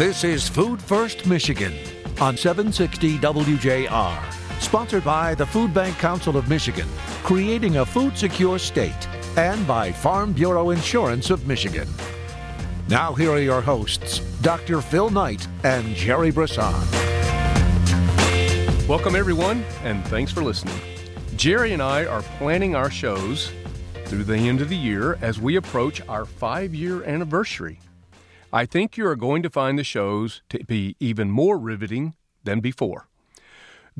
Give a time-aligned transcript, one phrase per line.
[0.00, 1.74] This is Food First Michigan
[2.22, 6.88] on 760 WJR, sponsored by the Food Bank Council of Michigan,
[7.22, 9.06] creating a food secure state,
[9.36, 11.86] and by Farm Bureau Insurance of Michigan.
[12.88, 14.80] Now, here are your hosts, Dr.
[14.80, 16.72] Phil Knight and Gerry Brisson.
[18.88, 20.80] Welcome, everyone, and thanks for listening.
[21.36, 23.52] Gerry and I are planning our shows
[24.06, 27.80] through the end of the year as we approach our five year anniversary.
[28.52, 32.58] I think you are going to find the shows to be even more riveting than
[32.58, 33.06] before.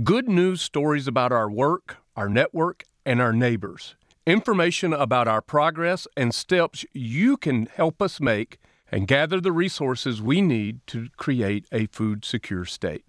[0.02, 3.94] Good news stories about our work, our network, and our neighbors.
[4.26, 8.58] Information about our progress and steps you can help us make
[8.90, 13.04] and gather the resources we need to create a food secure state.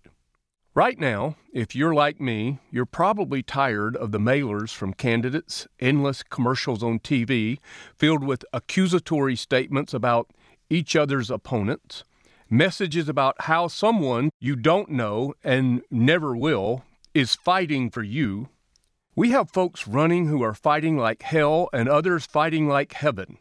[0.76, 6.22] Right now, if you're like me, you're probably tired of the mailers from candidates, endless
[6.22, 7.58] commercials on TV
[7.98, 10.30] filled with accusatory statements about
[10.72, 12.04] each other's opponents,
[12.50, 18.48] messages about how someone you don't know and never will is fighting for you.
[19.16, 23.38] We have folks running who are fighting like hell and others fighting like heaven.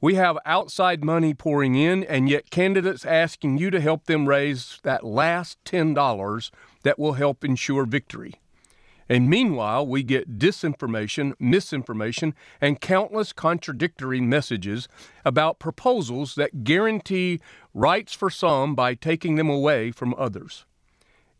[0.00, 4.78] We have outside money pouring in, and yet candidates asking you to help them raise
[4.84, 6.50] that last $10
[6.84, 8.34] that will help ensure victory.
[9.08, 14.86] And meanwhile, we get disinformation, misinformation, and countless contradictory messages
[15.24, 17.40] about proposals that guarantee
[17.72, 20.66] rights for some by taking them away from others.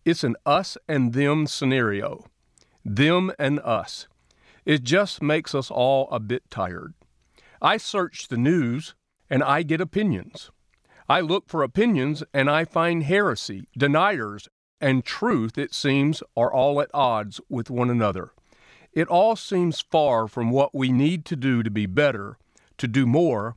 [0.04, 2.24] It's an us and them scenario.
[2.84, 4.08] Them and us.
[4.64, 6.94] It just makes us all a bit tired.
[7.60, 8.94] I search the news
[9.28, 10.50] and I get opinions.
[11.08, 14.48] I look for opinions and I find heresy, deniers,
[14.80, 18.32] and truth, it seems, are all at odds with one another.
[18.92, 22.38] It all seems far from what we need to do to be better,
[22.78, 23.56] to do more,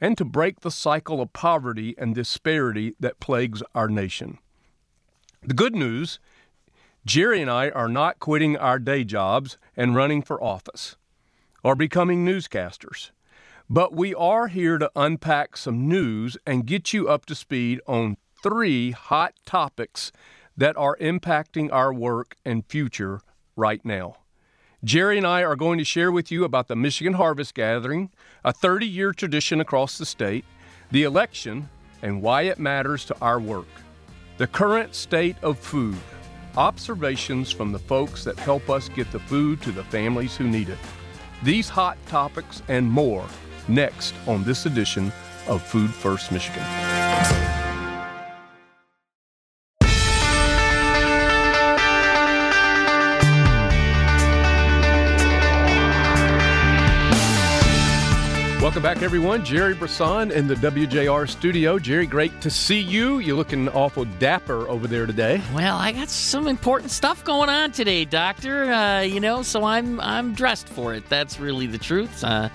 [0.00, 4.38] and to break the cycle of poverty and disparity that plagues our nation.
[5.42, 6.18] The good news
[7.06, 10.96] Gerry and I are not quitting our day jobs and running for office
[11.64, 13.12] or becoming newscasters.
[13.70, 18.16] But we are here to unpack some news and get you up to speed on
[18.42, 20.12] three hot topics
[20.58, 23.20] that are impacting our work and future
[23.56, 24.16] right now.
[24.84, 28.10] Gerry and I are going to share with you about the Michigan Harvest Gathering,
[28.44, 30.44] a 30 year tradition across the state,
[30.90, 31.68] the election,
[32.02, 33.68] and why it matters to our work,
[34.36, 35.96] the current state of food,
[36.56, 40.68] observations from the folks that help us get the food to the families who need
[40.68, 40.78] it.
[41.42, 43.26] These hot topics and more
[43.68, 45.12] next on this edition
[45.46, 46.64] of Food First Michigan.
[58.68, 59.46] Welcome back, everyone.
[59.46, 61.78] Gerry Brisson in the WJR studio.
[61.78, 63.18] Gerry, great to see you.
[63.18, 65.40] You're looking awful dapper over there today.
[65.54, 68.70] Well, I got some important stuff going on today, Doctor.
[68.70, 71.08] Uh, you know, so I'm I'm dressed for it.
[71.08, 72.22] That's really the truth.
[72.22, 72.50] Uh,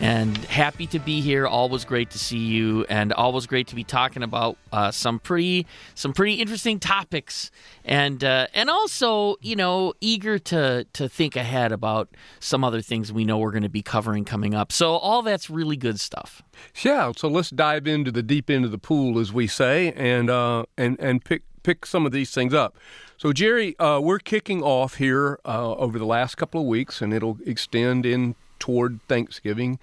[0.00, 1.46] and happy to be here.
[1.46, 5.66] Always great to see you, and always great to be talking about uh, some pretty
[5.94, 7.50] some pretty interesting topics,
[7.84, 12.08] and uh, and also you know eager to to think ahead about
[12.40, 14.72] some other things we know we're going to be covering coming up.
[14.72, 16.42] So all that's really good stuff.
[16.82, 17.12] Yeah.
[17.16, 20.64] So let's dive into the deep end of the pool, as we say, and uh,
[20.76, 22.78] and and pick pick some of these things up.
[23.18, 27.14] So, Gerry, uh, we're kicking off here uh, over the last couple of weeks, and
[27.14, 29.78] it'll extend in toward Thanksgiving,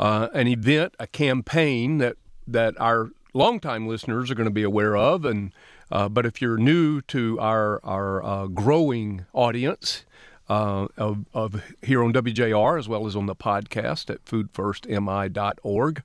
[0.00, 2.16] uh, an event, a campaign that
[2.46, 5.52] that our longtime listeners are going to be aware of, and
[5.90, 10.04] uh, but if you're new to our our uh, growing audience.
[10.48, 16.02] Uh, of, of here on WJR as well as on the podcast at foodfirstmi.org,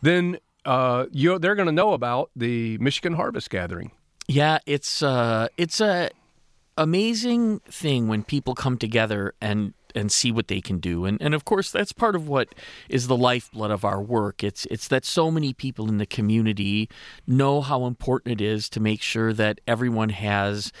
[0.00, 3.90] then uh, you they're going to know about the Michigan Harvest Gathering.
[4.26, 6.10] Yeah, it's uh, it's a
[6.78, 11.04] amazing thing when people come together and and see what they can do.
[11.04, 12.54] And and of course that's part of what
[12.88, 14.42] is the lifeblood of our work.
[14.44, 16.88] It's it's that so many people in the community
[17.26, 20.72] know how important it is to make sure that everyone has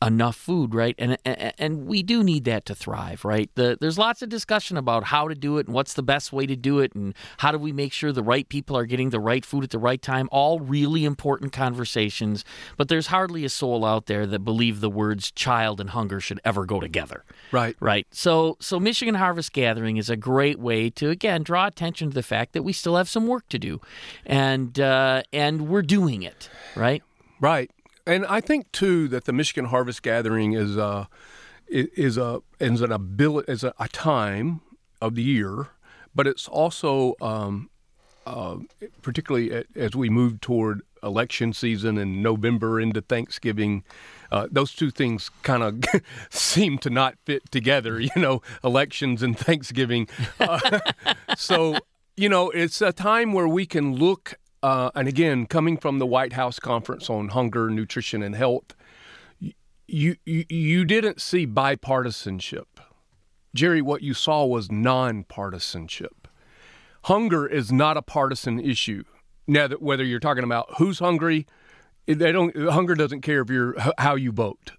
[0.00, 0.94] enough food, right?
[0.98, 3.50] And and we do need that to thrive, right?
[3.54, 6.46] The, there's lots of discussion about how to do it and what's the best way
[6.46, 9.20] to do it, and how do we make sure the right people are getting the
[9.20, 10.28] right food at the right time.
[10.30, 12.44] All really important conversations,
[12.76, 16.40] but there's hardly a soul out there that believe the words child and hunger should
[16.44, 17.24] ever go together.
[17.50, 18.06] Right, right.
[18.10, 22.22] So so Michigan Harvest Gathering is a great way to again draw attention to the
[22.22, 23.80] fact that we still have some work to do,
[24.24, 27.02] and uh, and we're doing it, right?
[27.40, 27.70] Right
[28.08, 31.08] and I think too that the Michigan Harvest Gathering is a
[31.68, 34.60] is a is an ability is a, a time
[35.00, 35.68] of the year,
[36.14, 37.70] but it's also um,
[38.26, 38.56] uh,
[39.00, 43.84] particularly as we move toward election season and November into Thanksgiving.
[44.30, 45.82] Uh, those two things kind of
[46.30, 50.08] seem to not fit together, you know, elections and Thanksgiving.
[50.40, 50.80] Uh,
[51.36, 51.76] so,
[52.16, 56.06] you know, it's a time where we can look, uh, and again, coming from the
[56.06, 58.74] White House Conference on Hunger, Nutrition, and Health,
[59.86, 62.66] you, you, you didn't see bipartisanship.
[63.54, 66.26] Gerry, what you saw was nonpartisanship.
[67.04, 69.04] Hunger is not a partisan issue.
[69.46, 71.46] Now, that whether you're talking about who's hungry,
[72.06, 72.54] they don't.
[72.56, 74.72] Hunger doesn't care if you're how you vote,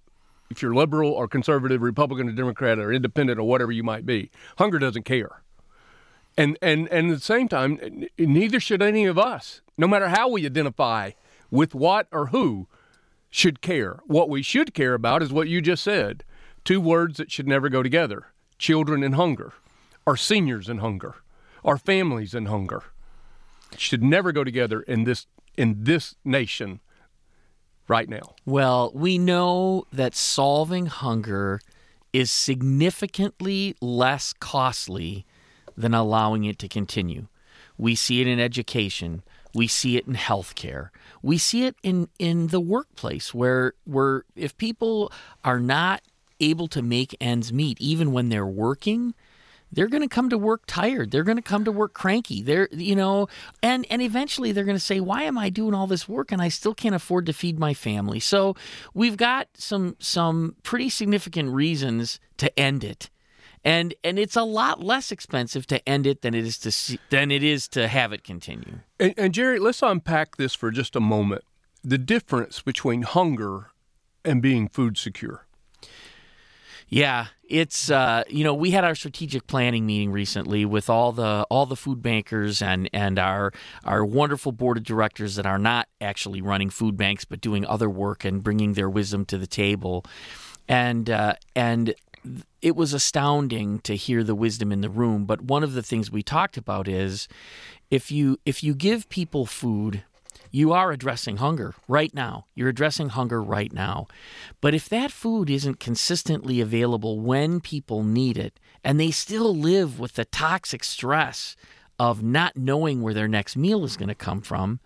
[0.50, 4.30] if you're liberal or conservative, Republican or Democrat or independent or whatever you might be.
[4.58, 5.42] Hunger doesn't care.
[6.40, 10.28] And and and at the same time, neither should any of us, no matter how
[10.28, 11.10] we identify
[11.50, 12.66] with what or who,
[13.28, 14.00] should care.
[14.06, 16.24] What we should care about is what you just said.
[16.64, 18.28] Two words that should never go together:
[18.58, 19.52] children and hunger,
[20.06, 21.16] or seniors and hunger
[21.64, 22.84] our families in hunger.
[23.72, 25.26] It should never go together in this
[25.56, 26.80] in this nation
[27.88, 28.34] right now.
[28.44, 31.60] Well, we know that solving hunger
[32.12, 35.26] is significantly less costly
[35.80, 37.26] than allowing it to continue.
[37.76, 39.22] We see it in education.
[39.54, 40.90] We see it in healthcare.
[41.22, 45.12] We see it in, in the workplace where where if people
[45.44, 46.02] are not
[46.38, 49.14] able to make ends meet, even when they're working,
[49.72, 51.10] they're going to come to work tired.
[51.10, 52.42] They're going to come to work cranky.
[52.42, 53.28] They're, you know,
[53.62, 56.42] and and eventually they're going to say, "Why am I doing all this work and
[56.42, 58.56] I still can't afford to feed my family?" So,
[58.94, 63.10] we've got some some pretty significant reasons to end it.
[63.64, 66.98] And and it's a lot less expensive to end it than it is to see,
[67.10, 68.80] than it is to have it continue.
[68.98, 71.44] And, and Gerry, let's unpack this for just a moment.
[71.84, 73.70] The difference between hunger
[74.24, 75.46] and being food secure.
[76.88, 81.46] Yeah, it's uh, you know we had our strategic planning meeting recently with all the
[81.48, 83.52] all the food bankers and and our
[83.84, 87.88] our wonderful board of directors that are not actually running food banks but doing other
[87.88, 90.04] work and bringing their wisdom to the table,
[90.68, 91.94] and uh, and
[92.60, 95.24] it was astounding to hear the wisdom in the room.
[95.24, 97.28] But one of the things we talked about is
[97.90, 100.04] if you if you give people food
[100.50, 102.46] you are addressing hunger right now.
[102.54, 104.08] You're addressing hunger right now.
[104.60, 110.00] But if that food isn't consistently available when people need it, and they still live
[110.00, 111.54] with the toxic stress
[111.98, 114.80] of not knowing where their next meal is going to come from,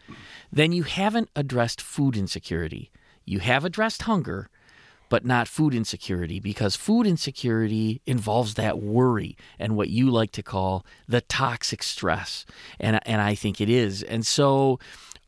[0.52, 2.90] then you haven't addressed food insecurity.
[3.24, 4.50] You have addressed hunger,
[5.14, 10.42] but not food insecurity because food insecurity involves that worry and what you like to
[10.42, 12.44] call the toxic stress.
[12.80, 14.02] And and I think it is.
[14.02, 14.80] And so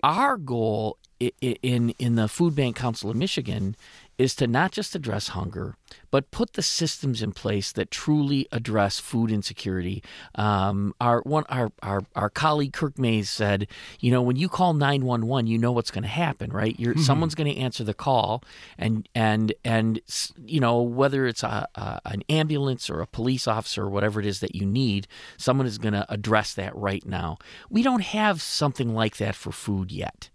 [0.03, 3.77] our goal in in the Food Bank Council of Michigan
[4.19, 5.77] is to not just address hunger,
[6.11, 10.03] but put the systems in place that truly address food insecurity.
[10.35, 13.67] Um, our one our, our our colleague Kirk Mayes said,
[14.01, 16.79] you know, when you call nine one one, you know what's going to happen, right?
[16.79, 17.03] You're, mm-hmm.
[17.03, 18.43] Someone's going to answer the call,
[18.79, 20.01] and and and
[20.45, 24.27] you know whether it's a, a, an ambulance or a police officer or whatever it
[24.27, 27.39] is that you need, someone is going to address that right now.
[27.69, 30.31] We don't have something like that for food yet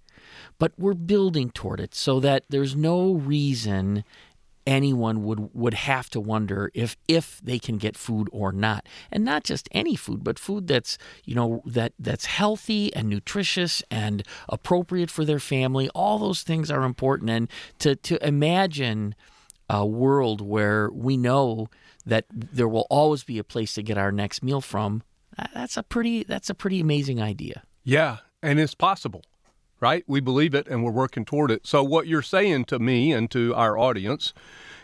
[0.60, 4.04] but we're building toward it so that there's no reason
[4.68, 8.88] anyone would would have to wonder if if they can get food or not.
[9.12, 13.84] And not just any food but food that's you know that that's healthy and nutritious
[13.90, 15.90] and appropriate for their family.
[15.96, 17.30] All those things are important.
[17.30, 17.50] And
[17.80, 19.16] to to imagine
[19.70, 21.68] a world where we know
[22.06, 25.04] that there will always be a place to get our next meal from
[25.54, 27.64] that's a pretty that's a pretty amazing idea.
[27.84, 29.24] Yeah and it's possible
[29.82, 30.04] right?
[30.08, 31.68] We believe it and we're working toward it.
[31.68, 34.34] So, what you're saying to me and to our audience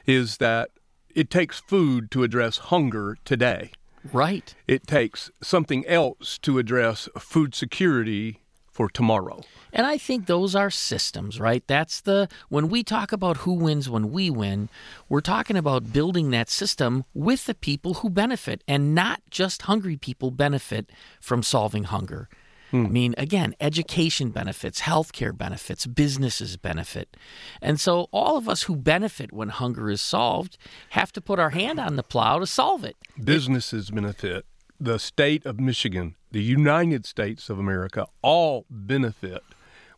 [0.06, 0.72] is that
[1.16, 3.72] it takes food to address hunger today.
[4.12, 4.54] Right.
[4.68, 8.42] It takes something else to address food security
[8.78, 9.42] for tomorrow.
[9.74, 11.64] And I think those are systems, right?
[11.66, 14.70] That's the when we talk about who wins when we win,
[15.10, 19.98] we're talking about building that system with the people who benefit and not just hungry
[19.98, 22.30] people benefit from solving hunger.
[22.72, 22.86] Hmm.
[22.86, 27.16] I mean, again, education benefits, healthcare benefits, businesses benefit.
[27.62, 30.58] And so all of us who benefit when hunger is solved
[30.90, 32.98] have to put our hand on the plow to solve it.
[33.24, 34.46] Businesses benefit.
[34.80, 39.44] The state of Michigan, the United States of America, all benefit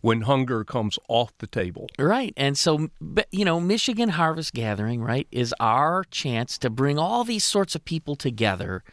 [0.01, 1.87] when hunger comes off the table.
[1.97, 2.33] Right.
[2.37, 2.89] And so,
[3.31, 7.83] you know, Michigan Harvest Gathering, right, is our chance to bring all these sorts of
[7.83, 8.83] people together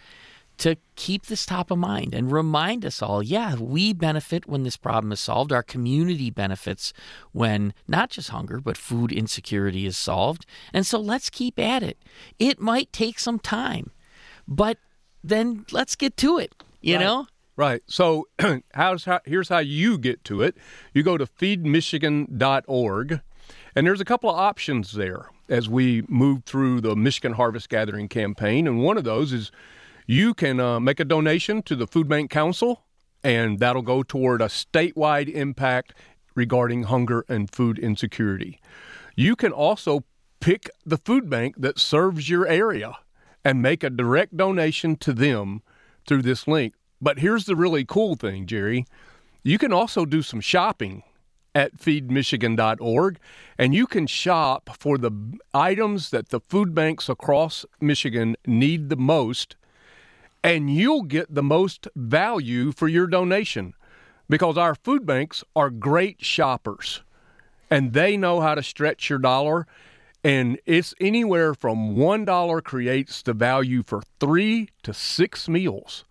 [0.59, 4.77] to keep this top of mind and remind us all yeah, we benefit when this
[4.77, 5.53] problem is solved.
[5.53, 6.93] Our community benefits
[7.33, 10.47] when not just hunger, but food insecurity is solved.
[10.73, 11.99] And so let's keep at it.
[12.39, 13.91] It might take some time,
[14.49, 14.79] but
[15.23, 17.03] then let's get to it, you right.
[17.03, 17.27] know?
[17.57, 17.83] right.
[17.87, 18.29] So
[18.75, 20.57] how's how, here's how you get to it.
[20.95, 23.21] You go to feedmichigan.org,
[23.75, 28.09] and there's a couple of options there as we move through the Michigan Harvest Gathering
[28.09, 28.67] campaign.
[28.67, 29.53] And one of those is
[30.07, 32.85] you can uh, make a donation to the Food Bank Council,
[33.25, 35.95] and that'll go toward a statewide impact
[36.35, 38.61] regarding hunger and food insecurity.
[39.17, 40.05] You can also
[40.41, 42.97] pick the food bank that serves your area
[43.45, 45.63] and make a direct donation to them
[46.07, 46.75] through this link.
[47.01, 48.87] But here's the really cool thing, Gerry.
[49.43, 51.03] You can also do some shopping
[51.55, 53.19] at feedmichigan.org
[53.57, 55.11] and you can shop for the
[55.55, 59.57] items that the food banks across Michigan need the most
[60.47, 63.75] and you'll get the most value for your donation
[64.29, 67.03] because our food banks are great shoppers
[67.69, 69.67] and they know how to stretch your dollar.
[70.23, 76.05] And it's anywhere from $1 creates the value for three to six meals.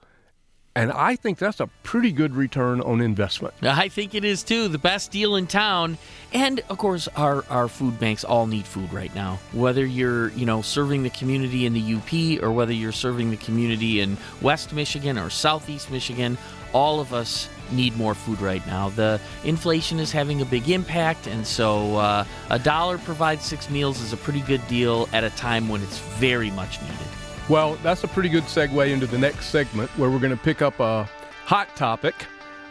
[0.78, 3.54] And I think that's a pretty good return on investment.
[3.64, 4.68] I think it is too.
[4.68, 5.98] The best deal in town.
[6.34, 9.40] And of course our, our food banks all need food right now.
[9.54, 13.38] Whether you're, you know, serving the community in the UP or whether you're serving the
[13.38, 16.38] community in West Michigan or Southeast Michigan,
[16.74, 18.90] all of us need more food right now.
[18.90, 24.02] The inflation is having a big impact, and so uh, a dollar provides six meals
[24.02, 27.15] is a pretty good deal at a time when it's very much needed.
[27.48, 30.64] Well, that's a pretty good segue into the next segment where we're going to pick
[30.64, 31.08] up a
[31.46, 32.16] hot topic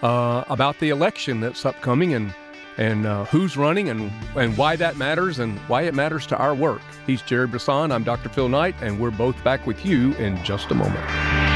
[0.03, 2.35] uh, about the election that's upcoming and
[2.77, 6.57] and uh, who's running and, and why that matters and why it matters to our
[6.57, 6.83] work.
[7.07, 7.93] He's Gerry Brisson.
[7.93, 8.29] I'm Dr.
[8.29, 11.54] Phil Knight, and we're both back with you in just a moment.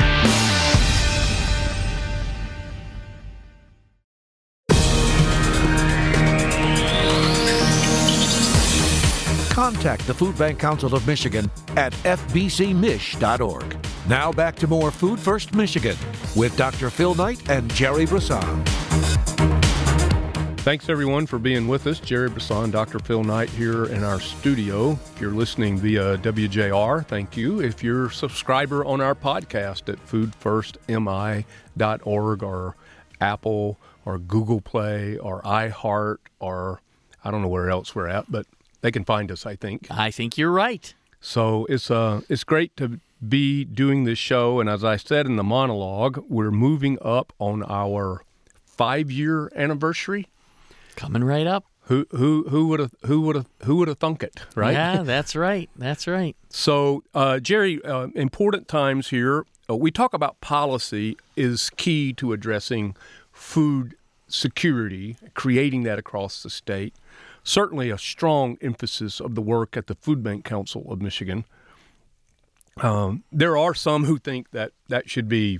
[9.69, 13.77] Contact the Food Bank Council of Michigan at fbcmich.org.
[14.09, 15.95] Now back to more Food First Michigan
[16.35, 16.89] with Dr.
[16.89, 18.65] Phil Knight and Gerry Brisson.
[20.65, 22.01] Thanks everyone for being with us.
[22.01, 22.99] Gerry Brisson, Dr.
[22.99, 24.93] Phil Knight here in our studio.
[24.93, 27.61] If you're listening via WJR, thank you.
[27.61, 32.75] If you're a subscriber on our podcast at foodfirstmi.org or
[33.21, 36.81] Apple or Google Play or iHeart or
[37.23, 38.47] I don't know where else we're at, but
[38.81, 39.47] they can find us.
[39.47, 39.87] I think.
[39.91, 40.93] I think you're right.
[41.21, 45.37] So it's uh it's great to be doing this show, and as I said in
[45.37, 48.23] the monologue, we're moving up on our
[48.65, 50.29] five year anniversary.
[50.97, 51.65] Coming right up.
[51.83, 54.73] Who who who would have who would have who would have thunk it, right?
[54.75, 55.71] Yeah, that's right.
[55.75, 56.37] That's right.
[56.51, 59.47] So, uh, Gerry, uh, important times here.
[59.71, 62.95] Uh, we talk about policy is key to addressing
[63.33, 63.97] food
[64.29, 66.95] security, creating that across the state
[67.49, 71.45] certainly a strong emphasis of the work at the Food Bank Council of Michigan.
[72.77, 75.59] Um, there are some who think that that should be,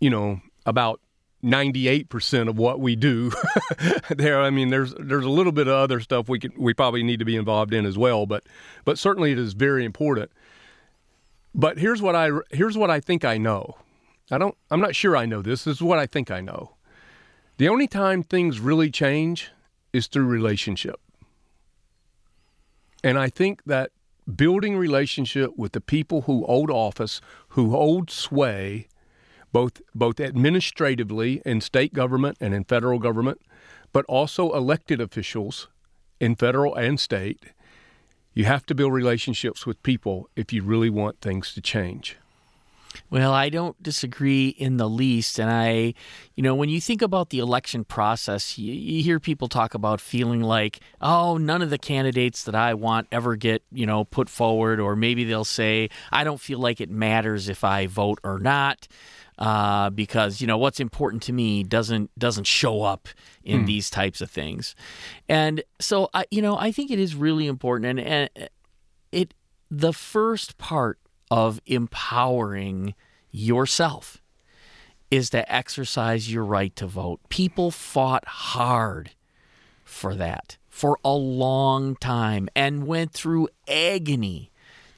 [0.00, 1.00] you know, about
[1.44, 3.32] 98% of what we do.
[4.10, 7.02] There i mean there's there's a little bit of other stuff we can we probably
[7.02, 8.44] need to be involved in as well but
[8.84, 10.30] but certainly it is very important.
[11.54, 13.76] But here's what i here's what i think i know.
[14.30, 15.64] I don't i'm not sure i know this.
[15.64, 16.74] This is what i think i know.
[17.56, 19.50] The only time things really change
[19.92, 21.00] is through relationship.
[23.04, 23.90] And I think that
[24.36, 28.88] building relationship with the people who hold office, who hold sway,
[29.52, 33.40] both both administratively in state government and in federal government,
[33.92, 35.68] but also elected officials
[36.20, 37.52] in federal and state,
[38.32, 42.16] you have to build relationships with people if you really want things to change.
[43.10, 45.38] Well, I don't disagree in the least.
[45.38, 45.94] And I,
[46.34, 50.00] you know, when you think about the election process, you, you, hear people talk about
[50.00, 54.28] feeling like, oh, none of the candidates that I want ever get, you know, put
[54.28, 54.80] forward.
[54.80, 58.88] Or maybe they'll say, I don't feel like it matters if I vote or not.
[59.38, 63.08] Uh, because you know what's important to me doesn't doesn't show up
[63.42, 63.64] in hmm.
[63.64, 64.76] these types of things,
[65.26, 68.48] and so I you know I think it is really important, and, and
[69.10, 69.34] it
[69.70, 70.98] the first part
[71.32, 72.94] of empowering
[73.30, 74.20] yourself
[75.10, 77.20] is to exercise your right to vote.
[77.30, 79.12] People fought hard
[79.82, 84.50] for that for a long time and went through agony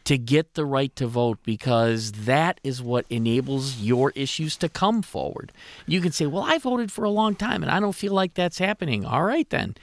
[0.02, 5.02] to get the right to vote because that is what enables your issues to come
[5.02, 5.52] forward.
[5.86, 8.34] You can say, Well, I voted for a long time and I don't feel like
[8.34, 9.04] that's happening.
[9.04, 9.76] All right, then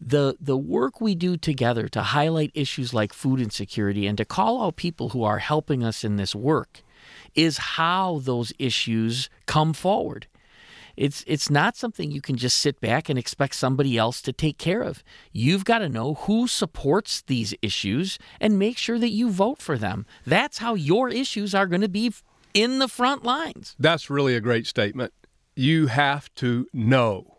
[0.00, 4.64] the the work we do together to highlight issues like food insecurity and to call
[4.64, 6.82] out people who are helping us in this work
[7.34, 10.26] is how those issues come forward.
[10.96, 14.58] It's it's not something you can just sit back and expect somebody else to take
[14.58, 15.02] care of.
[15.32, 19.78] You've got to know who supports these issues and make sure that you vote for
[19.78, 20.04] them.
[20.26, 22.12] That's how your issues are going to be
[22.52, 23.76] in the front lines.
[23.78, 25.12] That's really a great statement.
[25.54, 27.38] You have to know.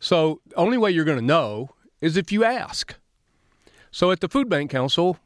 [0.00, 1.70] So, the only way you're going to know
[2.04, 2.96] is if you ask.
[3.90, 5.16] So, at the Food Bank Council,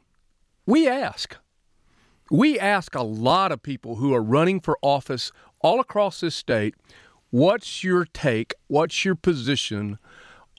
[0.65, 1.35] we ask.
[2.31, 6.75] We ask a lot of people who are running for office all across this state
[7.31, 9.99] what's your take, what's your position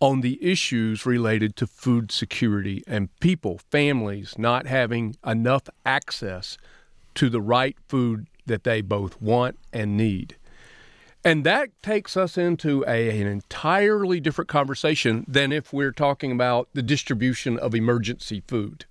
[0.00, 6.58] on the issues related to food security and people, families not having enough access
[7.14, 10.36] to the right food that they both want and need.
[11.24, 16.68] And that takes us into a, an entirely different conversation than if we're talking about
[16.72, 18.86] the distribution of emergency food,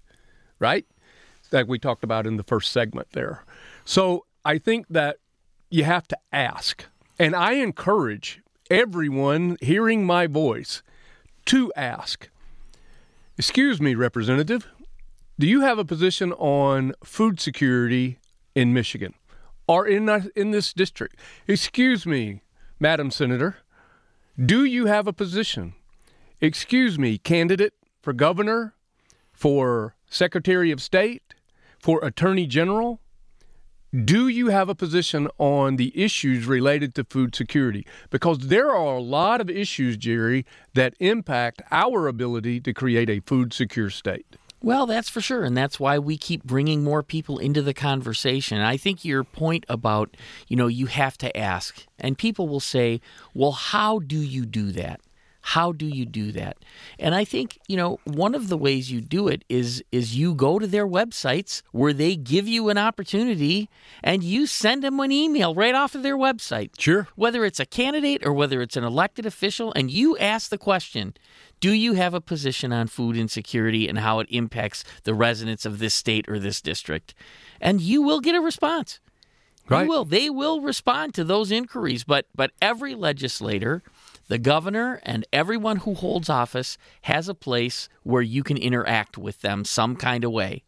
[0.59, 0.85] right?
[1.49, 3.43] That we talked about in the first segment there.
[3.83, 5.17] So I think that
[5.71, 6.85] you have to ask.
[7.17, 10.83] And I encourage everyone hearing my voice
[11.45, 12.29] to ask
[13.37, 14.67] Excuse me, Representative,
[15.39, 18.19] do you have a position on food security
[18.53, 19.13] in Michigan
[19.69, 21.15] or in, in this district?
[21.47, 22.41] Excuse me,
[22.79, 23.57] Madam Senator,
[24.43, 25.75] do you have a position?
[26.41, 28.73] Excuse me, candidate for governor,
[29.31, 31.35] for Secretary of State,
[31.77, 32.99] for Attorney General?
[33.93, 37.85] Do you have a position on the issues related to food security?
[38.09, 43.19] Because there are a lot of issues, Gerry, that impact our ability to create a
[43.19, 44.35] food secure state.
[44.61, 45.45] Well, that's for sure.
[45.45, 48.59] And that's why we keep bringing more people into the conversation.
[48.59, 52.99] I think your point about, you know, you have to ask, and people will say,
[53.33, 54.99] well, how do you do that?
[55.49, 56.57] How do you do that?
[56.99, 60.35] And I think, you know, one of the ways you do it is is you
[60.35, 63.67] go to their websites where they give you an opportunity
[64.03, 66.79] and you send them an email right off of their website.
[66.79, 67.07] Sure.
[67.15, 71.15] Whether it's a candidate or whether it's an elected official and you ask the question,
[71.59, 75.79] do you have a position on food insecurity and how it impacts the residents of
[75.79, 77.15] this state or this district?
[77.59, 78.99] And you will get a response.
[79.67, 79.83] Right.
[79.83, 80.05] You will.
[80.05, 83.83] They will respond to those inquiries, but but every legislator
[84.29, 89.41] the governor and everyone who holds office has a place where you can interact with
[89.41, 90.63] them some kind of way.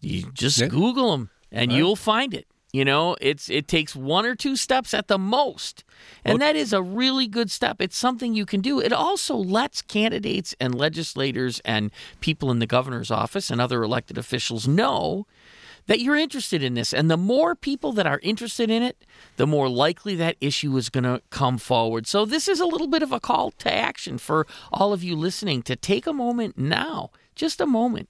[0.00, 0.68] You just yeah.
[0.68, 1.76] Google them and right.
[1.76, 2.46] you'll find it.
[2.72, 5.82] You know, it's it takes one or two steps at the most.
[6.24, 7.80] And that is a really good step.
[7.80, 8.80] It's something you can do.
[8.80, 14.18] It also lets candidates and legislators and people in the governor's office and other elected
[14.18, 15.26] officials know
[15.86, 16.92] that you're interested in this.
[16.92, 19.04] And the more people that are interested in it,
[19.36, 22.06] the more likely that issue is going to come forward.
[22.06, 25.16] So, this is a little bit of a call to action for all of you
[25.16, 28.08] listening to take a moment now, just a moment,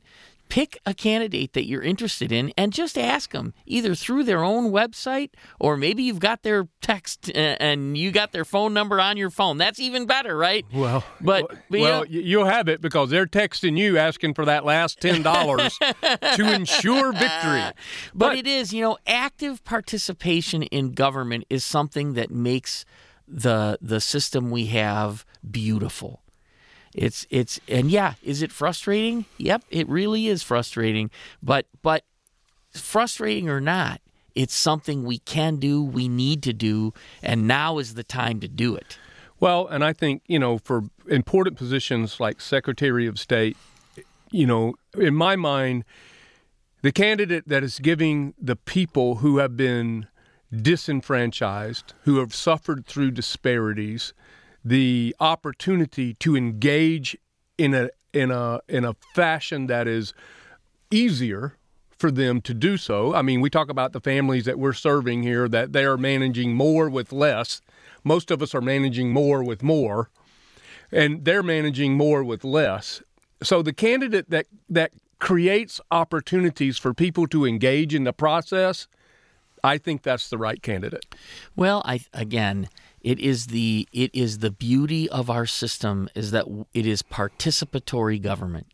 [0.48, 4.70] pick a candidate that you're interested in and just ask them either through their own
[4.70, 9.30] website or maybe you've got their text and you got their phone number on your
[9.30, 9.58] phone.
[9.58, 10.64] That's even better, right?
[10.72, 15.22] Well, but, well, you'll have it because they're texting you asking for that last ten
[15.22, 15.76] dollars
[16.34, 17.60] to ensure victory.
[17.60, 17.74] But,
[18.14, 22.84] but it is, you know, active participation in government is something that makes
[23.28, 26.22] the the system we have beautiful.
[26.96, 29.26] It's it's and yeah, is it frustrating?
[29.36, 31.10] Yep, it really is frustrating.
[31.42, 32.04] But but
[32.72, 34.00] frustrating or not,
[34.34, 38.48] it's something we can do, we need to do, and now is the time to
[38.48, 38.98] do it.
[39.38, 43.58] Well, and I think, you know, for important positions like Secretary of State,
[44.30, 45.84] you know, in my mind,
[46.80, 50.06] the candidate that is giving the people who have been
[50.54, 54.14] disenfranchised, who have suffered through disparities,
[54.66, 57.16] the opportunity to engage
[57.56, 60.12] in a in a in a fashion that is
[60.90, 61.54] easier
[61.96, 63.14] for them to do so.
[63.14, 66.54] I mean, we talk about the families that we're serving here that they are managing
[66.54, 67.62] more with less.
[68.02, 70.10] Most of us are managing more with more,
[70.90, 73.02] and they're managing more with less.
[73.44, 78.88] So the candidate that that creates opportunities for people to engage in the process,
[79.62, 81.06] I think that's the right candidate.
[81.54, 82.68] Well, I again,
[83.06, 88.20] it is the it is the beauty of our system is that it is participatory
[88.20, 88.66] government.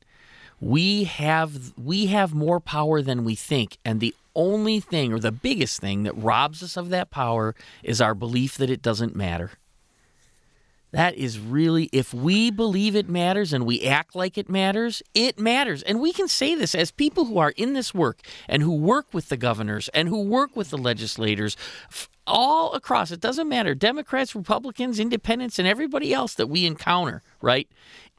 [0.58, 5.32] We have we have more power than we think, and the only thing or the
[5.32, 9.50] biggest thing that robs us of that power is our belief that it doesn't matter.
[10.92, 15.38] That is really, if we believe it matters and we act like it matters, it
[15.38, 15.82] matters.
[15.82, 19.06] And we can say this as people who are in this work and who work
[19.12, 21.56] with the governors and who work with the legislators
[22.26, 23.10] all across.
[23.10, 23.74] It doesn't matter.
[23.74, 27.68] Democrats, Republicans, independents, and everybody else that we encounter, right?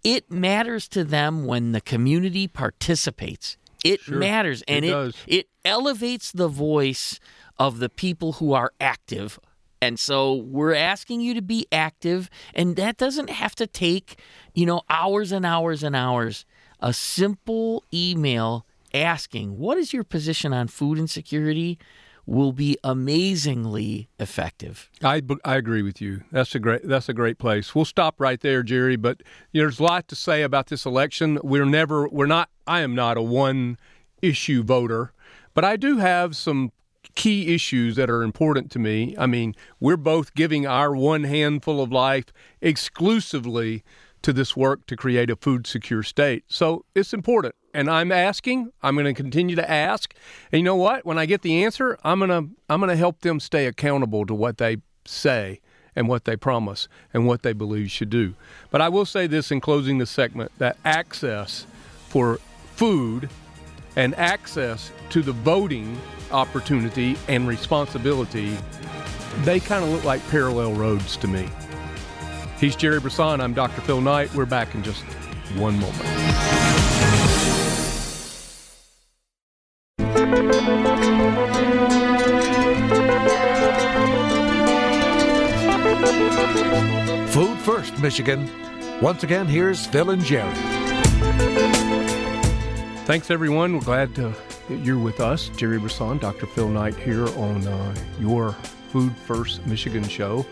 [0.03, 3.55] It matters to them when the community participates.
[3.83, 4.63] It sure, matters.
[4.67, 7.19] And it, it, it elevates the voice
[7.59, 9.39] of the people who are active
[9.83, 14.17] and so we're asking you to be active, and that doesn't have to take,
[14.53, 16.45] you know, hours and hours and hours.
[16.79, 21.77] A simple email asking, What is your position on food insecurity?
[22.25, 24.89] will be amazingly effective.
[25.03, 26.23] I, I agree with you.
[26.31, 27.75] That's a great that's a great place.
[27.75, 28.95] We'll stop right there, Gerry.
[28.95, 31.37] But there's a lot to say about this election.
[31.43, 32.49] We're never we're not.
[32.65, 33.77] I am not a one
[34.21, 35.11] issue voter,
[35.53, 36.71] but I do have some
[37.15, 39.15] key issues that are important to me.
[39.17, 42.25] I mean, we're both giving our one handful of life
[42.61, 43.83] exclusively
[44.23, 46.45] to this work to create a food secure state.
[46.47, 47.55] So it's important.
[47.73, 50.15] And I'm asking, I'm going to continue to ask.
[50.51, 51.05] And you know what?
[51.05, 54.25] When I get the answer, I'm going to I'm going to help them stay accountable
[54.25, 55.59] to what they say
[55.95, 58.33] and what they promise and what they believe should do.
[58.71, 61.67] But I will say this in closing the segment that access
[62.07, 62.37] for
[62.75, 63.29] food
[63.95, 65.99] and access to the voting
[66.31, 68.57] opportunity and responsibility,
[69.41, 71.47] they kind of look like parallel roads to me.
[72.59, 73.41] He's Gerry Brisson.
[73.41, 73.81] I'm Dr.
[73.81, 74.33] Phil Knight.
[74.33, 75.03] We're back in just
[75.55, 76.09] one moment.
[87.31, 88.49] Food First, Michigan.
[89.01, 90.82] Once again, here's Phil and Gerry.
[93.05, 93.73] Thanks, everyone.
[93.73, 94.33] We're glad to,
[94.69, 95.49] that you're with us.
[95.49, 96.45] Gerry Brisson, Dr.
[96.45, 98.53] Phil Knight here on uh, your
[98.91, 100.45] Food First Michigan show.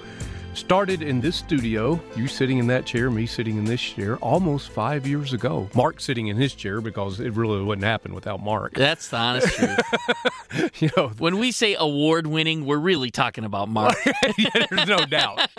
[0.53, 4.69] Started in this studio, you sitting in that chair, me sitting in this chair, almost
[4.69, 5.69] five years ago.
[5.73, 8.73] Mark sitting in his chair because it really wouldn't happen without Mark.
[8.73, 10.71] That's the honest truth.
[10.81, 13.95] you know, when we say award winning, we're really talking about Mark.
[14.37, 15.49] yeah, there's no doubt,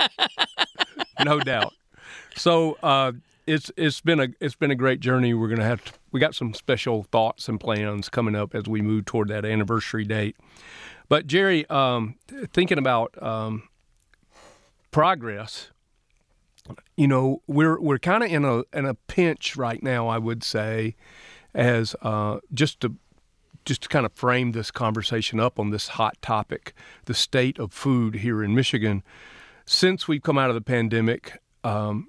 [1.25, 1.73] no doubt.
[2.37, 3.13] So uh,
[3.47, 5.35] it's it's been a it's been a great journey.
[5.35, 8.83] We're gonna have to, we got some special thoughts and plans coming up as we
[8.83, 10.37] move toward that anniversary date.
[11.09, 12.17] But Gerry, um,
[12.53, 13.69] thinking about um,
[14.91, 15.71] progress,
[16.97, 20.09] you know, we're we're kind of in a in a pinch right now.
[20.09, 20.95] I would say,
[21.55, 22.97] as uh, just to
[23.65, 26.75] just to kind of frame this conversation up on this hot topic,
[27.05, 29.03] the state of food here in Michigan.
[29.65, 32.09] Since we've come out of the pandemic, um,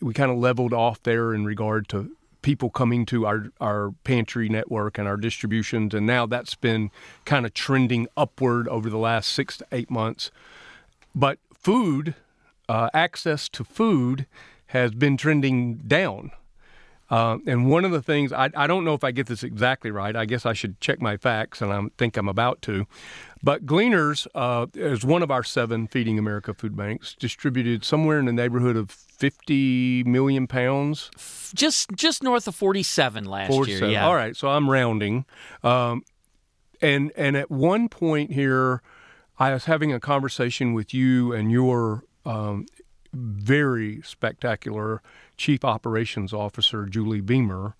[0.00, 4.48] we kind of leveled off there in regard to people coming to our, our pantry
[4.48, 5.94] network and our distributions.
[5.94, 6.90] And now that's been
[7.24, 10.30] kind of trending upward over the last six to eight months.
[11.14, 12.14] But food,
[12.68, 14.26] uh, access to food,
[14.68, 16.32] has been trending down.
[17.10, 19.90] Uh, and one of the things, I, I don't know if I get this exactly
[19.90, 20.14] right.
[20.16, 22.86] I guess I should check my facts, and I think I'm about to.
[23.44, 28.24] But Gleaners uh, is one of our seven Feeding America food banks, distributed somewhere in
[28.24, 31.10] the neighborhood of 50 million pounds.
[31.54, 33.90] Just just north of 47 last 47.
[33.90, 33.92] year.
[33.92, 34.06] Yeah.
[34.06, 35.26] All right, so I'm rounding.
[35.62, 36.04] Um,
[36.80, 38.80] and and at one point here,
[39.38, 42.64] I was having a conversation with you and your um,
[43.12, 45.02] very spectacular
[45.36, 47.76] Chief Operations Officer, Julie Beamer,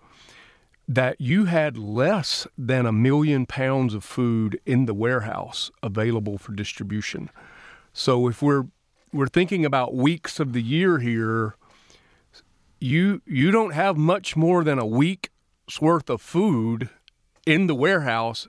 [0.86, 6.52] that you had less than a million pounds of food in the warehouse available for
[6.52, 7.30] distribution.
[7.92, 8.66] So if we're
[9.12, 11.54] we're thinking about weeks of the year here,
[12.80, 16.90] you you don't have much more than a week's worth of food
[17.46, 18.48] in the warehouse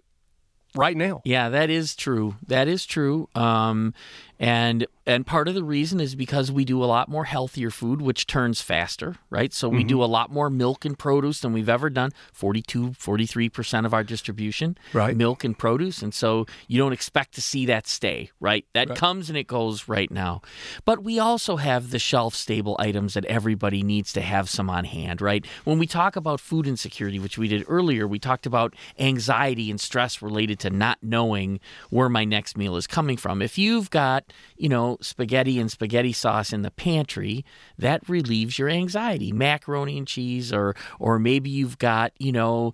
[0.75, 1.21] right now.
[1.23, 2.35] Yeah, that is true.
[2.47, 3.29] That is true.
[3.35, 3.93] Um,
[4.39, 8.01] and and part of the reason is because we do a lot more healthier food
[8.01, 9.87] which turns faster right so we mm-hmm.
[9.87, 14.03] do a lot more milk and produce than we've ever done 42 43% of our
[14.03, 15.15] distribution right.
[15.15, 18.97] milk and produce and so you don't expect to see that stay right that right.
[18.97, 20.41] comes and it goes right now
[20.85, 24.85] but we also have the shelf stable items that everybody needs to have some on
[24.85, 28.75] hand right when we talk about food insecurity which we did earlier we talked about
[28.99, 33.57] anxiety and stress related to not knowing where my next meal is coming from if
[33.57, 37.45] you've got you know, spaghetti and spaghetti sauce in the pantry,
[37.77, 39.31] that relieves your anxiety.
[39.31, 42.73] Macaroni and cheese, or or maybe you've got, you know,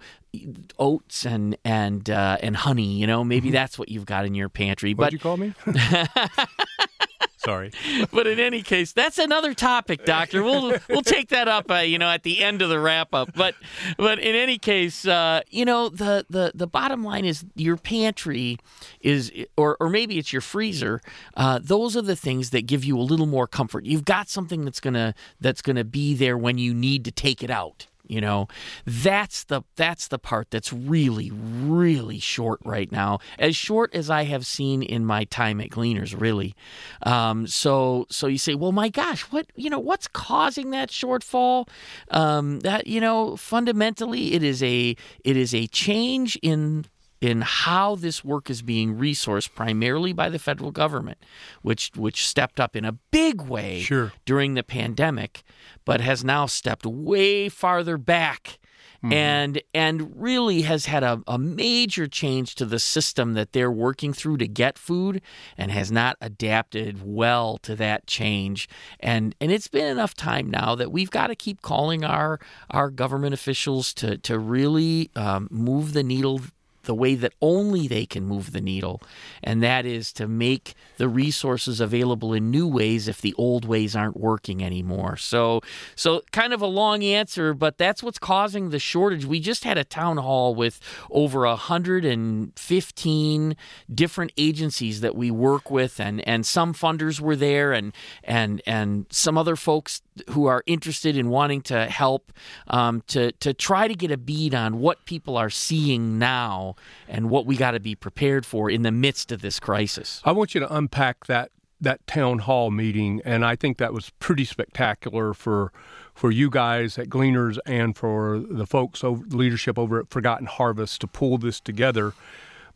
[0.79, 2.93] oats and and uh, and honey.
[2.93, 3.53] You know, maybe mm-hmm.
[3.53, 4.93] that's what you've got in your pantry.
[4.93, 5.53] What'd but you call me?
[7.43, 7.71] Sorry.
[8.11, 10.43] But in any case, that's another topic, Doctor.
[10.43, 13.33] We'll we'll take that up, uh, you know, at the end of the wrap up.
[13.35, 13.55] But
[13.97, 18.57] but in any case, uh, you know, the, the the bottom line is your pantry
[19.01, 21.01] is, or or maybe it's your freezer.
[21.35, 23.85] Uh, those are the things that give you a little more comfort.
[23.85, 27.49] You've got something that's gonna that's gonna be there when you need to take it
[27.49, 28.47] out you know?
[28.85, 34.23] That's the that's the part that's really really short right now as short as i
[34.23, 36.55] have seen in my time at gleaners really.
[37.03, 41.67] Um, so so you say well my gosh what you know what's causing that shortfall?
[42.09, 46.85] Um, that you know fundamentally it is a it is a change in
[47.21, 51.19] in how this work is being resourced primarily by the federal government,
[51.61, 54.11] which which stepped up in a big way sure.
[54.25, 55.43] during the pandemic,
[55.85, 58.59] but has now stepped way farther back
[59.03, 59.13] mm-hmm.
[59.13, 64.13] and and really has had a, a major change to the system that they're working
[64.13, 65.21] through to get food
[65.57, 68.69] and has not adapted well to that change.
[68.99, 72.89] And and it's been enough time now that we've got to keep calling our our
[72.89, 76.41] government officials to to really um, move the needle
[76.83, 79.01] the way that only they can move the needle,
[79.43, 83.95] and that is to make the resources available in new ways if the old ways
[83.95, 85.17] aren't working anymore.
[85.17, 85.61] So,
[85.95, 89.25] so kind of a long answer, but that's what's causing the shortage.
[89.25, 93.55] We just had a town hall with over 115
[93.93, 99.05] different agencies that we work with, and and some funders were there, and and and
[99.09, 102.31] some other folks who are interested in wanting to help
[102.67, 106.75] um, to to try to get a bead on what people are seeing now
[107.07, 110.21] and what we got to be prepared for in the midst of this crisis.
[110.23, 114.11] I want you to unpack that that town hall meeting, and I think that was
[114.19, 115.71] pretty spectacular for
[116.13, 121.01] for you guys at Gleaners and for the folks over leadership over at Forgotten Harvest
[121.01, 122.13] to pull this together.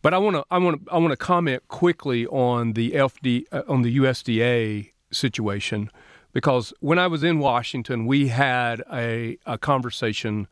[0.01, 3.45] But I want to I want to I want to comment quickly on the FD
[3.51, 5.89] uh, on the USDA situation
[6.35, 10.49] because when I was in Washington, we had a, a conversation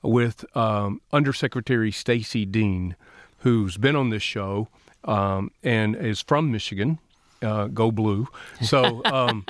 [0.00, 2.96] with um, Undersecretary Stacy Dean,
[3.40, 4.68] who's been on this show
[5.04, 6.98] um, and is from Michigan.
[7.42, 8.28] Uh, go blue!
[8.62, 9.44] So um,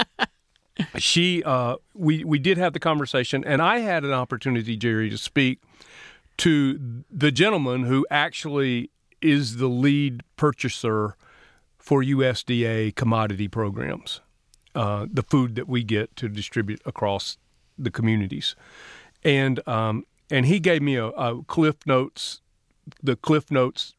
[0.99, 5.19] she, uh, we we did have the conversation, and I had an opportunity, Gerry, to
[5.19, 5.61] speak
[6.39, 8.91] to the gentleman who actually
[9.23, 11.15] is the lead purchaser
[11.79, 14.21] for USDA commodity programs,
[14.77, 17.39] uh, the food that we get to distribute across
[17.77, 18.55] the communities,
[19.25, 22.41] and um, and he gave me a, a Cliff Notes,
[23.03, 23.95] the Cliff Notes,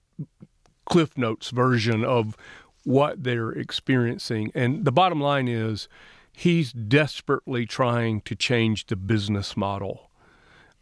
[0.85, 2.37] Cliff Notes version of
[2.83, 4.51] what they're experiencing.
[4.55, 5.89] And the bottom line is,
[6.31, 10.09] he's desperately trying to change the business model.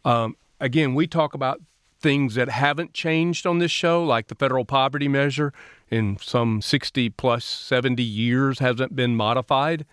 [0.04, 1.60] Um, again, we talk about
[2.00, 5.52] things that haven't changed on this show, like the federal poverty measure
[5.90, 9.86] in some 60 plus 70 years hasn't been modified.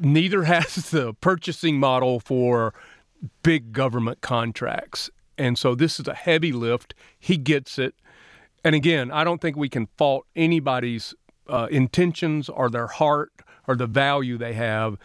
[0.00, 2.74] Neither has the purchasing model for
[3.42, 5.10] big government contracts.
[5.36, 6.94] And so this is a heavy lift.
[7.18, 7.94] He gets it.
[8.62, 11.14] And again, I don't think we can fault anybody's
[11.48, 13.32] uh, intentions or their heart
[13.66, 14.96] or the value they have.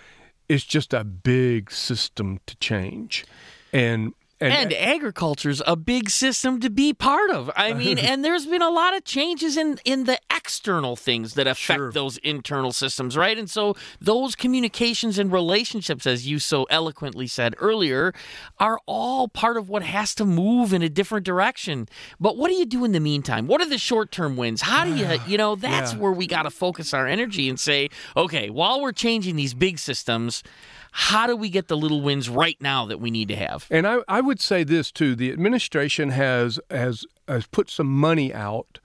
[0.47, 3.25] It's just a big system to change.
[3.73, 7.51] And and, and uh, agriculture's a big system to be part of.
[7.55, 11.47] I mean, and there's been a lot of changes in in the external things that
[11.47, 11.91] affect sure.
[11.91, 13.37] those internal systems, right?
[13.37, 18.13] And so those communications and relationships, as you so eloquently said earlier,
[18.59, 21.87] are all part of what has to move in a different direction.
[22.19, 23.47] But what do you do in the meantime?
[23.47, 24.61] What are the short term wins?
[24.61, 25.99] How do you, you know, that's yeah.
[25.99, 29.79] where we got to focus our energy and say, okay, while we're changing these big
[29.79, 30.43] systems,
[30.91, 33.67] how do we get the little wins right now that we need to have?
[33.69, 38.33] And I, I would say this too: the administration has has has put some money
[38.33, 38.79] out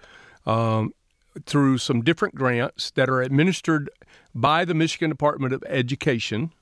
[0.46, 0.92] um,
[1.46, 3.90] through some different grants that are administered
[4.34, 6.52] by the Michigan Department of Education,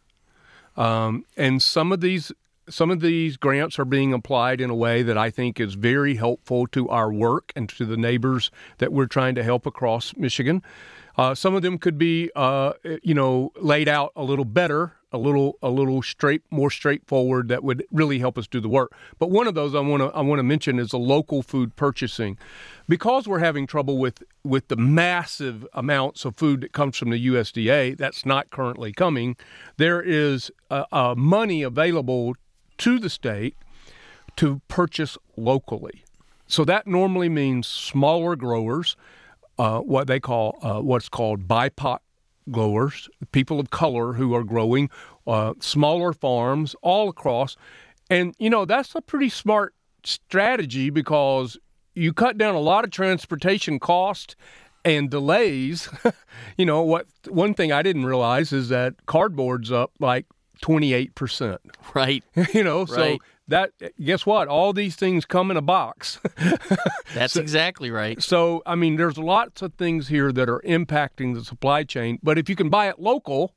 [0.76, 2.33] um, and some of these
[2.68, 6.14] some of these grants are being applied in a way that I think is very
[6.14, 10.62] helpful to our work and to the neighbors that we're trying to help across Michigan.
[11.18, 15.18] Uh, some of them could be, uh, you know, laid out a little better a
[15.18, 18.92] little a little straight more straightforward that would really help us do the work.
[19.18, 21.77] But one of those I want to I want to mention is the local food
[21.77, 22.38] purchasing.
[22.88, 27.27] Because we're having trouble with with the massive amounts of food that comes from the
[27.27, 29.37] USDA that's not currently coming,
[29.77, 32.35] there is a, money available
[32.79, 33.57] to the state
[34.37, 36.05] to purchase locally.
[36.46, 38.96] So that normally means smaller growers,
[39.59, 41.98] uh, what they call uh, what's called BIPOC
[42.50, 44.90] growers, people of color who are growing
[45.26, 47.57] uh, smaller farms all across.
[48.11, 49.74] And, you know, that's a pretty smart
[50.05, 51.57] strategy because
[51.94, 54.37] you cut down a lot of transportation cost
[54.85, 55.88] and delays.
[56.57, 60.26] you know, what one thing I didn't realize is that cardboard's up like
[60.62, 61.59] 28%.
[61.94, 62.25] Right.
[62.55, 62.88] you know, right.
[62.88, 63.72] so that
[64.03, 64.48] guess what?
[64.48, 66.18] All these things come in a box.
[67.14, 68.22] That's so, exactly right.
[68.22, 72.38] So, I mean, there's lots of things here that are impacting the supply chain, but
[72.38, 73.53] if you can buy it local,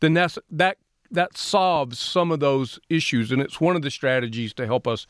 [0.00, 0.76] then that's that
[1.10, 5.06] that solves some of those issues and it's one of the strategies to help us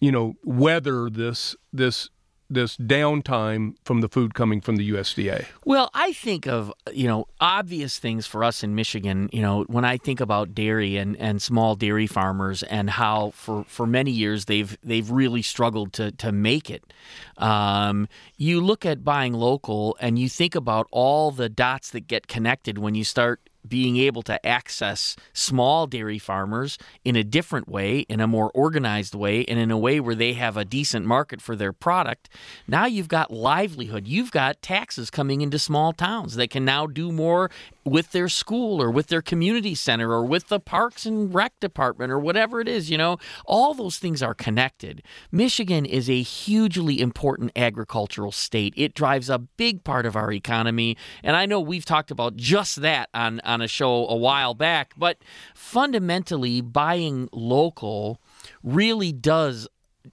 [0.00, 2.10] you know weather this this
[2.48, 5.46] this downtime from the food coming from the USDA?
[5.64, 9.84] Well, I think of, you know, obvious things for us in Michigan, you know, when
[9.84, 14.44] I think about dairy and, and small dairy farmers and how for, for many years
[14.44, 16.84] they've they've really struggled to to make it.
[17.38, 22.26] Um, you look at buying local and you think about all the dots that get
[22.26, 28.00] connected when you start being able to access small dairy farmers in a different way,
[28.08, 31.40] in a more organized way, and in a way where they have a decent market
[31.40, 32.28] for their product.
[32.66, 34.06] Now you've got livelihood.
[34.06, 37.50] You've got taxes coming into small towns that can now do more
[37.86, 42.10] with their school or with their community center or with the parks and rec department
[42.10, 45.02] or whatever it is, you know, all those things are connected.
[45.30, 48.74] Michigan is a hugely important agricultural state.
[48.76, 50.96] It drives a big part of our economy.
[51.22, 54.92] And I know we've talked about just that on, on a show a while back,
[54.96, 55.18] but
[55.54, 58.20] fundamentally, buying local
[58.62, 59.68] really does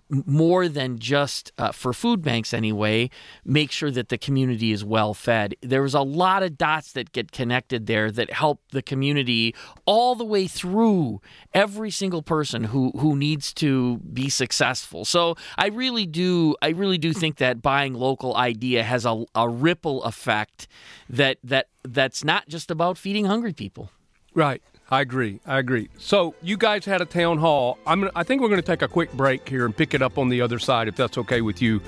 [0.09, 3.09] more than just uh, for food banks anyway,
[3.45, 5.55] make sure that the community is well fed.
[5.61, 10.25] There's a lot of dots that get connected there that help the community all the
[10.25, 11.21] way through
[11.53, 15.05] every single person who who needs to be successful.
[15.05, 19.49] So I really do I really do think that buying local idea has a, a
[19.49, 20.67] ripple effect
[21.09, 23.91] that that that's not just about feeding hungry people.
[24.33, 24.61] Right.
[24.93, 25.39] I agree.
[25.47, 25.89] I agree.
[25.97, 27.79] So you guys had a town hall.
[27.87, 28.11] I'm.
[28.15, 30.29] I think we're going to take a quick break here and pick it up on
[30.29, 31.81] the other side, if that's okay with you.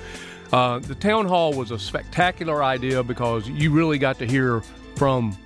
[0.52, 4.60] Uh, the town hall was a spectacular idea because you really got to hear
[4.96, 5.38] from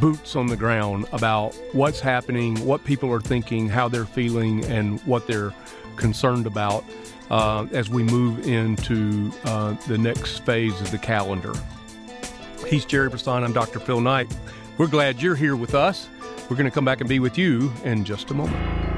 [0.00, 5.00] boots on the ground about what's happening, what people are thinking, how they're feeling, and
[5.00, 5.52] what they're
[5.96, 6.84] concerned about
[7.32, 11.52] uh, as we move into uh, the next phase of the calendar.
[12.68, 13.42] He's Gerry Brisson.
[13.42, 13.80] I'm Dr.
[13.80, 14.32] Phil Knight.
[14.76, 16.08] We're glad you're here with us.
[16.48, 18.97] We're going to come back and be with you in just a moment.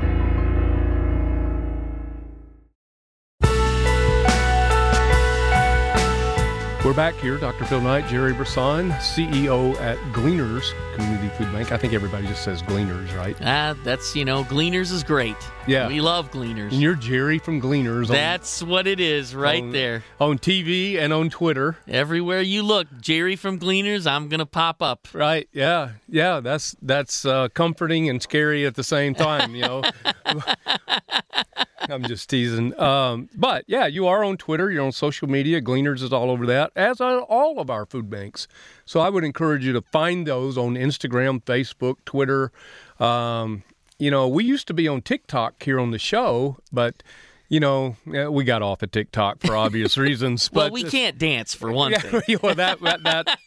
[6.83, 7.67] We're back here, Dr.
[7.67, 11.73] Phil Knight, Gerry Brisson, CEO at Gleaners Community Food Bank.
[11.73, 13.37] I think everybody just says Gleaners, right?
[13.43, 15.37] Ah, that's you know, Gleaners is great.
[15.67, 16.73] Yeah, we love Gleaners.
[16.73, 18.09] And you're Gerry from Gleaners.
[18.09, 21.77] That's on, what it is, right on, there on TV and on Twitter.
[21.87, 25.07] Everywhere you look, Gerry from Gleaners, I'm gonna pop up.
[25.13, 25.51] Right?
[25.53, 26.41] Yeah, yeah.
[26.41, 29.55] That's that's uh, comforting and scary at the same time.
[29.55, 29.83] You know.
[31.89, 32.79] I'm just teasing.
[32.79, 34.71] Um, but yeah, you are on Twitter.
[34.71, 35.61] You're on social media.
[35.61, 38.47] Gleaners is all over that, as are all of our food banks.
[38.85, 42.53] So I would encourage you to find those on Instagram, Facebook, Twitter.
[42.99, 43.63] Um,
[43.99, 47.03] you know, we used to be on TikTok here on the show, but
[47.49, 50.51] you know, we got off of TikTok for obvious reasons.
[50.53, 52.39] well, but we can't dance for one yeah, thing.
[52.43, 53.39] well, that, that, that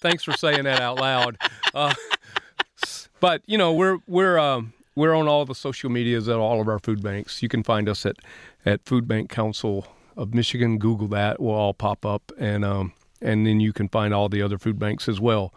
[0.00, 1.38] thanks for saying that out loud.
[1.72, 1.94] Uh,
[3.20, 6.68] but you know, we're we're um, we're on all the social medias at all of
[6.68, 7.42] our food banks.
[7.42, 8.16] You can find us at
[8.64, 10.78] at Food Bank Council of Michigan.
[10.78, 14.42] Google that; we'll all pop up, and um, and then you can find all the
[14.42, 15.52] other food banks as well.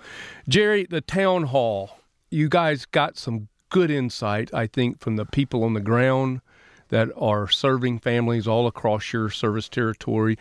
[0.48, 2.00] Gerry, the town hall.
[2.30, 6.42] You guys got some good insight, I think, from the people on the ground
[6.90, 10.38] that are serving families all across your service territory.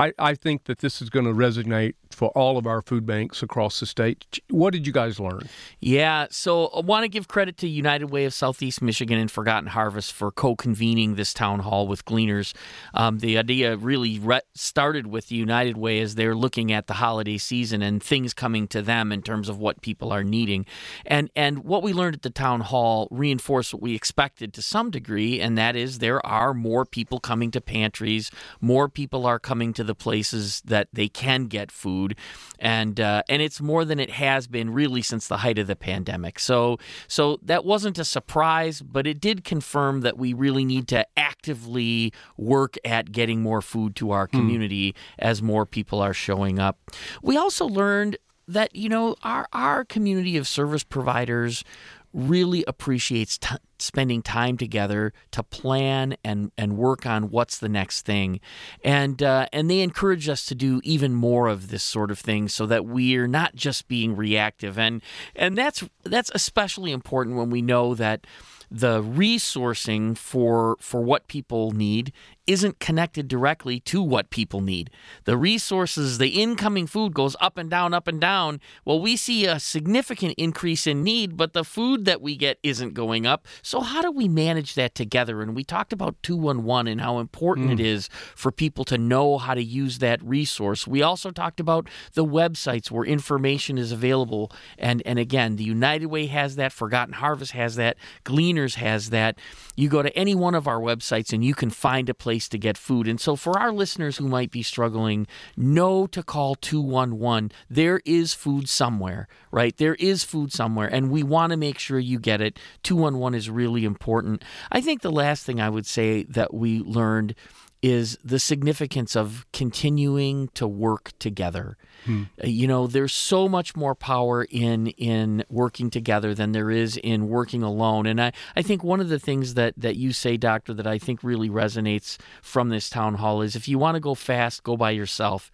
[0.00, 3.42] I, I think that this is going to resonate for all of our food banks
[3.42, 4.40] across the state.
[4.48, 5.42] What did you guys learn?
[5.78, 9.68] Yeah, so I want to give credit to United Way of Southeast Michigan and Forgotten
[9.68, 12.54] Harvest for co convening this town hall with Gleaners.
[12.94, 17.36] Um, the idea really re- started with United Way as they're looking at the holiday
[17.36, 20.64] season and things coming to them in terms of what people are needing.
[21.04, 24.90] And, and what we learned at the town hall reinforced what we expected to some
[24.90, 29.72] degree, and that is there are more people coming to pantries, more people are coming
[29.74, 32.16] to the places that they can get food,
[32.58, 35.76] and uh, and it's more than it has been really since the height of the
[35.76, 36.38] pandemic.
[36.38, 41.06] So so that wasn't a surprise, but it did confirm that we really need to
[41.16, 44.96] actively work at getting more food to our community hmm.
[45.18, 46.78] as more people are showing up.
[47.22, 48.16] We also learned
[48.48, 51.64] that you know our our community of service providers
[52.12, 58.04] really appreciates t- spending time together to plan and, and work on what's the next
[58.04, 58.40] thing.
[58.84, 62.48] And, uh, and they encourage us to do even more of this sort of thing
[62.48, 64.78] so that we're not just being reactive.
[64.78, 65.02] And,
[65.34, 68.26] and that's, that's especially important when we know that
[68.70, 72.12] the resourcing for for what people need
[72.50, 74.90] isn't connected directly to what people need.
[75.24, 78.60] The resources, the incoming food goes up and down, up and down.
[78.84, 82.92] Well, we see a significant increase in need, but the food that we get isn't
[82.92, 83.46] going up.
[83.62, 85.42] So, how do we manage that together?
[85.42, 87.74] And we talked about 211 and how important mm.
[87.74, 90.88] it is for people to know how to use that resource.
[90.88, 94.50] We also talked about the websites where information is available.
[94.76, 99.38] And, and again, the United Way has that, Forgotten Harvest has that, Gleaners has that.
[99.76, 102.48] You go to any one of our websites and you can find a place place
[102.48, 103.06] to get food.
[103.06, 105.26] And so, for our listeners who might be struggling,
[105.56, 107.52] know to call 211.
[107.68, 109.76] There is food somewhere, right?
[109.76, 112.58] There is food somewhere, and we want to make sure you get it.
[112.82, 114.42] 211 is really important.
[114.72, 117.34] I think the last thing I would say that we learned
[117.82, 121.76] is the significance of continuing to work together.
[122.04, 122.24] Hmm.
[122.44, 127.28] You know, there's so much more power in in working together than there is in
[127.28, 128.06] working alone.
[128.06, 130.98] And I, I think one of the things that, that you say, Doctor, that I
[130.98, 134.76] think really resonates from this town hall is if you want to go fast, go
[134.76, 135.50] by yourself.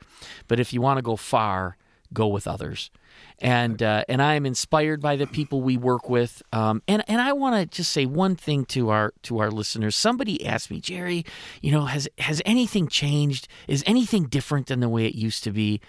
[0.48, 1.76] But if you want to go far,
[2.12, 2.90] go with others
[3.40, 6.42] and uh, and I am inspired by the people we work with.
[6.52, 9.96] Um, and and I want to just say one thing to our to our listeners.
[9.96, 11.24] Somebody asked me, Gerry,
[11.60, 13.48] you know, has has anything changed?
[13.68, 15.80] Is anything different than the way it used to be?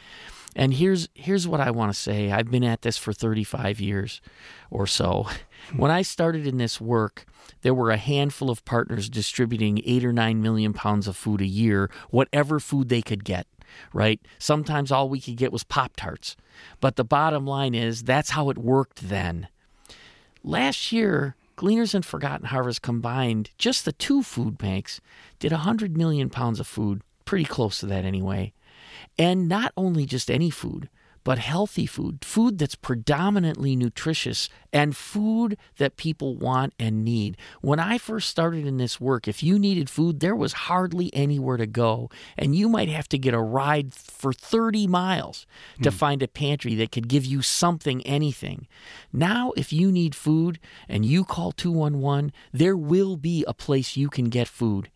[0.56, 2.32] And here's here's what I want to say.
[2.32, 4.22] I've been at this for 35 years
[4.70, 5.28] or so.
[5.76, 7.26] When I started in this work,
[7.62, 11.46] there were a handful of partners distributing 8 or 9 million pounds of food a
[11.46, 13.48] year, whatever food they could get
[13.94, 14.20] right?
[14.40, 16.36] Sometimes all we could get was Pop Tarts.
[16.80, 19.48] But the bottom line is that's how it worked then.
[20.44, 25.02] Last year, Gleaners and Forgotten Harvest combined, just the two food banks,
[25.40, 28.54] did 100 million pounds of food, pretty close to that anyway.
[29.18, 30.90] And not only just any food,
[31.28, 37.36] but healthy food, food that's predominantly nutritious, and food that people want and need.
[37.60, 41.58] When I first started in this work, if you needed food, there was hardly anywhere
[41.58, 45.46] to go, and you might have to get a ride for 30 miles
[45.82, 45.94] to mm.
[45.94, 48.66] find a pantry that could give you something, anything.
[49.12, 54.10] Now, if you need food and you call 211, there will be a place you
[54.10, 54.90] can get food.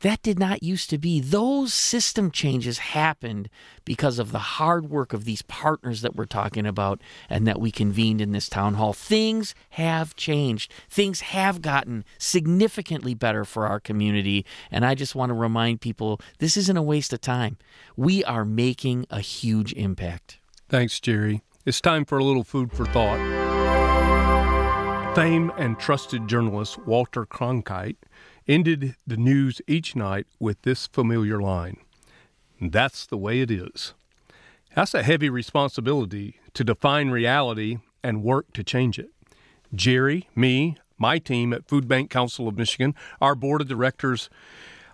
[0.00, 1.20] That did not used to be.
[1.20, 3.48] Those system changes happened
[3.84, 7.70] because of the hard work of these partners that we're talking about and that we
[7.70, 8.92] convened in this town hall.
[8.92, 10.72] Things have changed.
[10.88, 14.44] Things have gotten significantly better for our community.
[14.70, 17.56] And I just want to remind people this isn't a waste of time.
[17.96, 20.38] We are making a huge impact.
[20.68, 21.42] Thanks, Gerry.
[21.64, 23.18] It's time for a little food for thought.
[25.16, 27.96] Famed and trusted journalist Walter Cronkite
[28.48, 31.78] ended the news each night with this familiar line
[32.60, 33.94] That's the way it is.
[34.74, 39.10] That's a heavy responsibility to define reality and work to change it.
[39.74, 44.30] Gerry, me, my team at Food Bank Council of Michigan, our board of directors,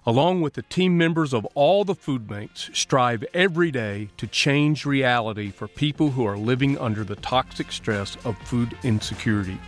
[0.05, 4.85] along with the team members of all the food banks, strive every day to change
[4.85, 9.59] reality for people who are living under the toxic stress of food insecurity.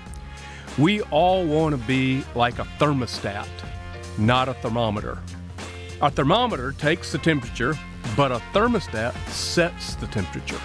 [0.78, 3.48] We all want to be like a thermostat
[4.18, 5.18] not a thermometer.
[6.00, 7.78] A thermometer takes the temperature,
[8.16, 10.60] but a thermostat sets the temperature.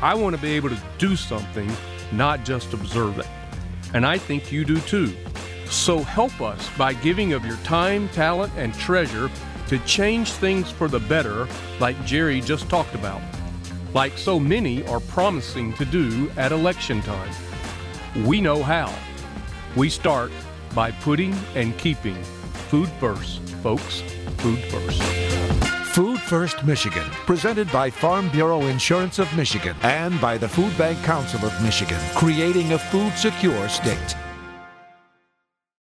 [0.00, 1.70] I want to be able to do something,
[2.12, 3.26] not just observe it.
[3.94, 5.14] And I think you do too.
[5.66, 9.30] So help us by giving of your time, talent, and treasure
[9.68, 11.46] to change things for the better,
[11.78, 13.20] like Gerry just talked about,
[13.92, 17.32] like so many are promising to do at election time.
[18.24, 18.94] We know how.
[19.76, 20.32] We start
[20.74, 22.22] by putting and keeping
[22.68, 24.02] Food first, folks.
[24.38, 25.02] Food first.
[25.94, 31.02] Food First Michigan, presented by Farm Bureau Insurance of Michigan and by the Food Bank
[31.02, 34.14] Council of Michigan, creating a food secure state.